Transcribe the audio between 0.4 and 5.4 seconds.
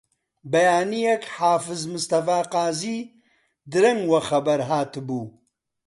بەیانییەک حافز مستەفا قازی درەنگ وە خەبەر هاتبوو